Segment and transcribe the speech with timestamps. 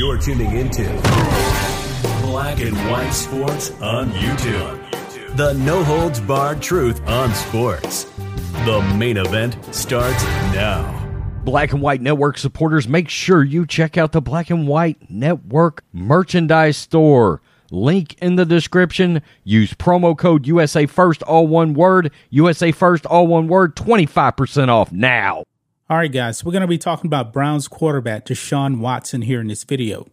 [0.00, 0.84] You're tuning into
[2.22, 5.36] Black and White Sports on YouTube.
[5.36, 8.04] The no holds barred truth on sports.
[8.64, 10.24] The main event starts
[10.54, 10.90] now.
[11.44, 15.84] Black and White Network supporters, make sure you check out the Black and White Network
[15.92, 17.42] merchandise store.
[17.70, 19.20] Link in the description.
[19.44, 22.10] Use promo code USA First, all one word.
[22.30, 23.76] USA First, all one word.
[23.76, 25.44] 25% off now.
[25.90, 29.48] All right, guys, we're going to be talking about Browns quarterback Deshaun Watson here in
[29.48, 30.06] this video.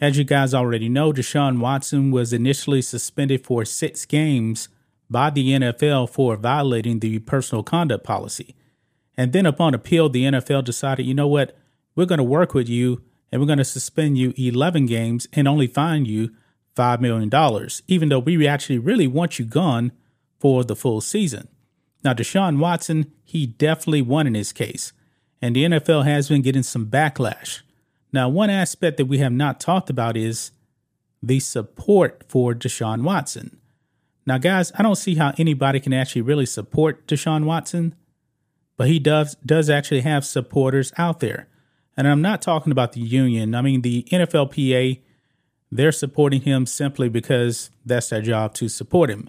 [0.00, 4.70] As you guys already know, Deshaun Watson was initially suspended for six games
[5.10, 8.56] by the NFL for violating the personal conduct policy.
[9.14, 11.54] And then upon appeal, the NFL decided, you know what,
[11.94, 15.46] we're going to work with you and we're going to suspend you 11 games and
[15.46, 16.30] only fine you
[16.74, 19.92] $5 million, even though we actually really want you gone
[20.40, 21.48] for the full season.
[22.02, 24.94] Now, Deshaun Watson, he definitely won in this case
[25.42, 27.62] and the NFL has been getting some backlash.
[28.12, 30.52] Now, one aspect that we have not talked about is
[31.20, 33.58] the support for Deshaun Watson.
[34.24, 37.96] Now, guys, I don't see how anybody can actually really support Deshaun Watson,
[38.76, 41.48] but he does does actually have supporters out there.
[41.96, 43.54] And I'm not talking about the union.
[43.54, 45.00] I mean, the NFLPA,
[45.70, 49.28] they're supporting him simply because that's their job to support him.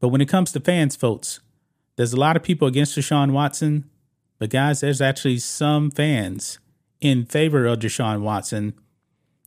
[0.00, 1.40] But when it comes to fans, folks,
[1.96, 3.90] there's a lot of people against Deshaun Watson
[4.38, 6.58] but guys, there's actually some fans
[7.00, 8.74] in favor of Deshaun Watson,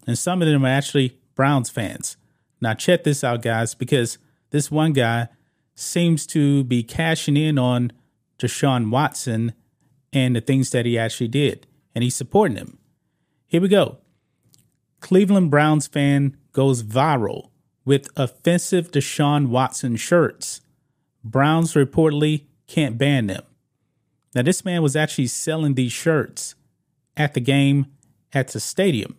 [0.06, 2.18] and some of them are actually Browns fans.
[2.60, 4.18] Now check this out, guys, because
[4.52, 5.30] this one guy
[5.76, 7.92] seems to be cashing in on
[8.38, 9.54] Deshaun Watson
[10.14, 12.78] and the things that he actually did, and he's supporting him.
[13.48, 13.98] Here we go.
[15.00, 17.50] Cleveland Browns fan goes viral
[17.86, 20.62] with offensive Deshaun Watson shirts.
[21.24, 23.44] Browns reportedly can't ban them.
[24.34, 26.56] Now, this man was actually selling these shirts
[27.18, 27.88] at the game
[28.34, 29.18] at the stadium,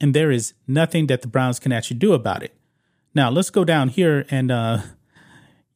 [0.00, 2.54] and there is nothing that the Browns can actually do about it.
[3.14, 4.78] Now, let's go down here and uh,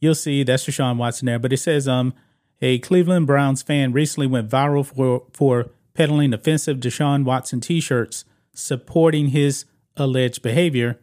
[0.00, 2.14] you'll see that's Deshaun Watson there, but it says um,
[2.60, 8.24] a Cleveland Browns fan recently went viral for, for peddling offensive Deshaun Watson t shirts
[8.52, 9.64] supporting his
[9.96, 10.98] alleged behavior,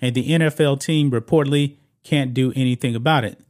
[0.00, 3.40] and the NFL team reportedly can't do anything about it.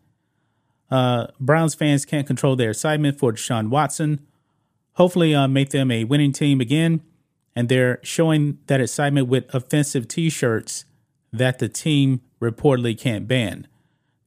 [0.93, 4.21] Uh, Browns fans can't control their excitement for Deshaun Watson.
[4.97, 7.01] Hopefully, uh, make them a winning team again.
[7.57, 10.85] And they're showing that excitement with offensive t shirts
[11.33, 13.67] that the team reportedly can't ban.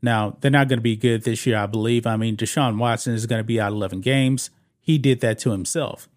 [0.02, 2.08] Now, they're not going to be good this year, I believe.
[2.08, 4.50] I mean, Deshaun Watson is going to be out 11 games.
[4.82, 6.10] He did that to himself.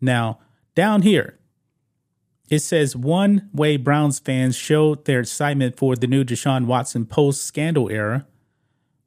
[0.00, 0.38] Now,
[0.74, 1.38] down here,
[2.48, 7.42] it says one way Browns fans showed their excitement for the new Deshaun Watson post
[7.42, 8.26] scandal era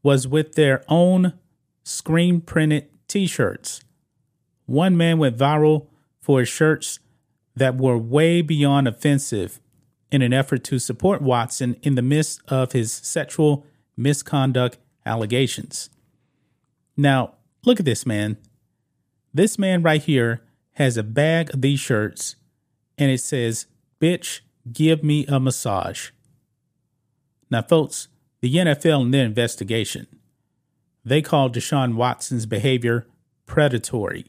[0.03, 1.33] was with their own
[1.83, 3.81] screen printed t shirts.
[4.65, 5.87] One man went viral
[6.19, 6.99] for his shirts
[7.55, 9.59] that were way beyond offensive
[10.11, 13.65] in an effort to support Watson in the midst of his sexual
[13.97, 15.89] misconduct allegations.
[16.95, 17.33] Now,
[17.65, 18.37] look at this man.
[19.33, 20.43] This man right here
[20.73, 22.35] has a bag of these shirts
[22.97, 23.65] and it says,
[23.99, 24.41] Bitch,
[24.71, 26.11] give me a massage.
[27.49, 28.07] Now, folks,
[28.43, 30.05] the NFL in their investigation,
[31.05, 33.07] they called Deshaun Watson's behavior
[33.45, 34.25] predatory.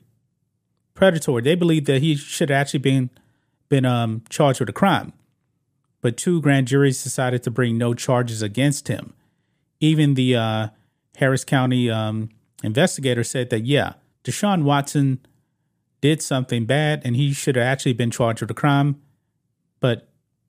[0.95, 1.43] Predatory.
[1.43, 3.11] They believe that he should have actually been
[3.69, 5.15] been um, charged with a crime,
[6.01, 9.15] but two grand juries decided to bring no charges against him.
[9.81, 10.69] Even the uh,
[11.17, 12.29] Harris County um,
[12.63, 15.19] investigator said that yeah, Deshaun Watson
[16.01, 19.03] did something bad and he should have actually been charged with a crime,
[19.81, 20.07] but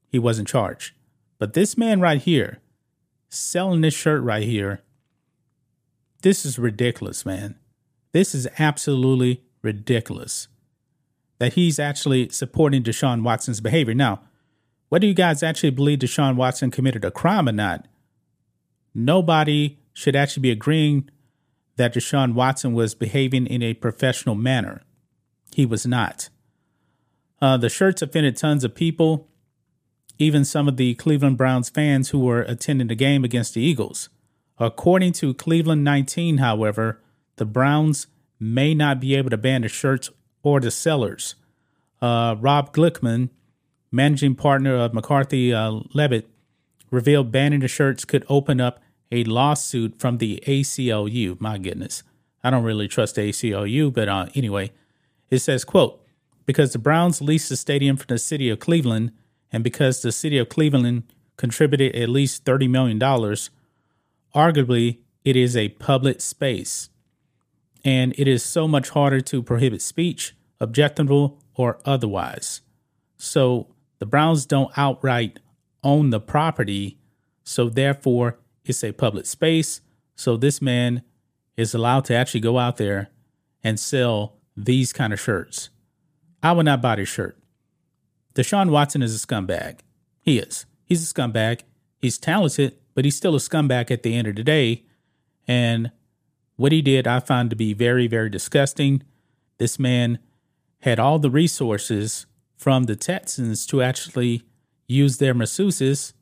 [0.07, 0.93] he wasn't charged.
[1.39, 2.59] But this man right here,
[3.35, 4.81] selling this shirt right here.
[6.22, 7.56] This is ridiculous, man.
[8.12, 10.47] This is absolutely ridiculous
[11.40, 13.94] that he's actually supporting Deshaun Watson's behavior.
[13.94, 14.22] Now,
[14.90, 17.88] whether you guys actually believe Deshaun Watson committed a crime or not,
[18.94, 21.09] nobody should actually be agreeing
[21.75, 24.81] that Deshaun Watson was behaving in a professional manner.
[25.53, 26.29] He was not.
[27.41, 29.28] Uh, the shirts offended tons of people
[30.17, 34.09] even some of the Cleveland Browns fans who were attending the game against the Eagles.
[34.58, 37.02] According to Cleveland 19, however,
[37.35, 38.08] the Browns
[38.40, 40.09] may not be able to ban the shirts
[40.44, 41.35] or the sellers.
[42.02, 43.29] Uh, Rob Glickman,
[43.91, 46.26] managing partner of McCarthy uh, Lebit,
[46.91, 48.79] revealed banning the shirts could open up
[49.12, 51.40] a lawsuit from the ACLU.
[51.40, 52.03] My goodness,
[52.44, 54.72] I don't really trust the ACLU, but uh, anyway,
[55.29, 56.02] it says, "quote
[56.46, 59.12] Because the Browns leased the stadium from the city of Cleveland."
[59.55, 61.03] And because the city of Cleveland
[61.37, 62.99] contributed at least $30 million,
[64.35, 66.90] arguably it is a public space.
[67.85, 72.63] And it is so much harder to prohibit speech, objectionable or otherwise.
[73.16, 75.40] So the Browns don't outright
[75.85, 76.97] own the property,
[77.46, 79.79] so therefore it's a public space.
[80.17, 81.02] So this man
[81.55, 83.09] is allowed to actually go out there
[83.63, 85.69] and sell these kind of shirts.
[86.43, 87.40] I would not buy this shirt.
[88.35, 89.79] Deshaun Watson is a scumbag.
[90.22, 90.66] He is.
[90.84, 91.61] He's a scumbag.
[91.97, 94.84] He's talented, but he's still a scumbag at the end of the day.
[95.47, 95.91] And
[96.58, 99.03] what he did, I find to be very, very disgusting.
[99.58, 100.20] This man
[100.79, 102.26] had all the resources
[102.58, 104.43] from the Texans to actually
[104.88, 106.14] use their masseuses,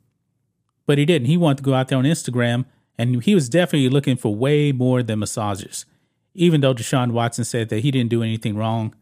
[0.85, 1.27] but he didn't.
[1.27, 2.65] He wanted to go out there on Instagram,
[2.97, 5.85] and he was definitely looking for way more than massages.
[6.33, 8.95] Even though Deshaun Watson said that he didn't do anything wrong,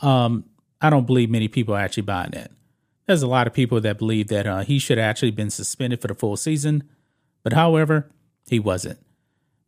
[0.00, 0.44] um,
[0.80, 2.50] I don't believe many people are actually buying that.
[3.08, 6.02] There's a lot of people that believe that uh, he should have actually been suspended
[6.02, 6.84] for the full season,
[7.42, 8.10] but however,
[8.50, 8.98] he wasn't.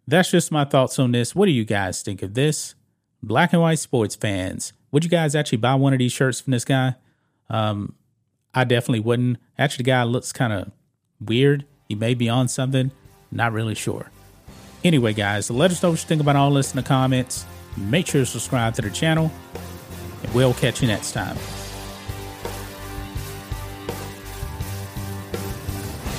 [0.07, 1.35] That's just my thoughts on this.
[1.35, 2.75] What do you guys think of this?
[3.23, 6.51] Black and white sports fans, would you guys actually buy one of these shirts from
[6.51, 6.97] this guy?
[7.49, 7.95] Um,
[8.53, 9.39] I definitely wouldn't.
[9.59, 10.71] Actually, the guy looks kind of
[11.19, 11.65] weird.
[11.89, 12.91] He may be on something.
[13.33, 14.11] Not really sure.
[14.85, 17.47] Anyway, guys, let us know what you think about all this in the comments.
[17.79, 19.33] Make sure to subscribe to the channel,
[20.23, 21.39] and we'll catch you next time.